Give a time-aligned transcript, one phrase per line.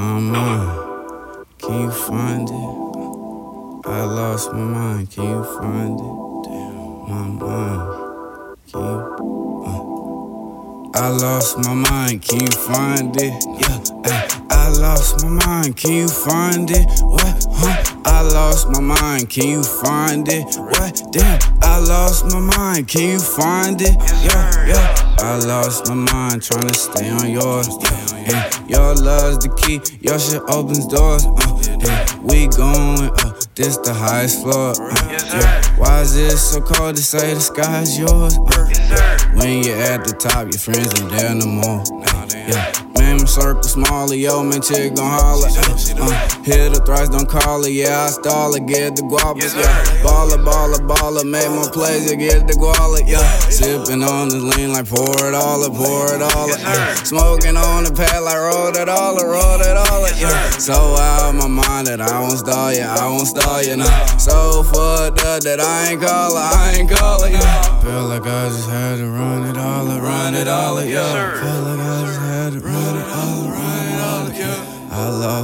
[0.00, 3.86] Mind, can you find it?
[3.86, 6.16] I lost my mind, can you find it?
[6.44, 9.62] Damn, my mind, can you?
[9.66, 10.98] Uh.
[10.98, 13.44] I lost my mind, can you find it?
[13.60, 14.39] Yeah, I
[14.70, 16.88] lost my mind, can you find it?
[17.02, 17.46] What?
[17.50, 18.00] Huh?
[18.04, 20.44] I lost my mind, can you find it?
[20.56, 21.02] What?
[21.12, 23.96] Damn, I lost my mind, can you find it?
[24.22, 25.16] Yeah, yeah.
[25.18, 27.68] I lost my mind, trying to stay on yours.
[27.82, 28.66] Yeah, yeah.
[28.66, 31.24] your love's the key, your shit opens doors.
[31.26, 34.74] Uh, yeah, we going up, this the highest floor.
[34.78, 35.76] Uh, yeah.
[35.78, 38.38] Why is it so cold to say the sky's yours?
[38.38, 41.82] Uh, when you're at the top, your friends ain't there no more.
[42.04, 42.72] Uh, yeah.
[42.98, 45.48] Man, circle smaller, yo, man, chick gon' holler.
[45.48, 49.56] Uh, uh, hit her thrice, don't call her, yeah, I stall her, get the guapas,
[49.56, 50.04] yeah.
[50.04, 53.24] Baller, baller, baller, make more plays, yeah, get the guala, yeah.
[53.48, 56.94] Sipping on the lean like pour it all, up, pour it all, up, yeah.
[57.02, 60.50] Smoking on the pad like roll it all, up, roll it all, up, yeah.
[60.58, 64.06] So out my mind that I won't stall you, I won't stall you now.
[64.18, 67.80] So fucked up that I ain't call her, I ain't call her, yeah.
[67.80, 71.40] Feel like I just had to run it all, up, run it all, up, yeah.
[71.40, 72.19] Feel like I just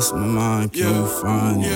[0.07, 1.73] lost my mind, can you find it?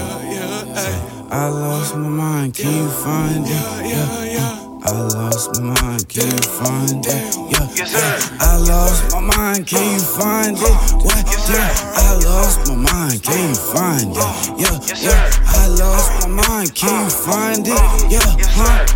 [1.33, 3.51] I lost my mind, can you find it?
[3.51, 4.83] Yeah, yeah.
[4.85, 7.35] I lost my mind, can you find it?
[7.51, 10.77] Yeah, I lost my mind, can you find it?
[11.03, 11.27] What?
[11.51, 14.61] Yeah, I lost my mind, can you find it?
[14.61, 15.31] Yeah, yeah.
[15.47, 18.13] I lost my mind, can you find it?
[18.13, 18.87] Yeah, huh?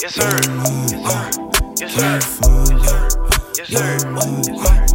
[0.00, 0.38] Yes, sir.
[0.38, 1.80] Can you find it?
[1.80, 2.18] Yes, sir.
[2.78, 3.08] Yeah,
[3.54, 3.98] Yes, sir.
[4.48, 4.87] yeah.